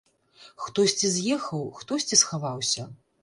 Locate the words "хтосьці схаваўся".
1.81-2.89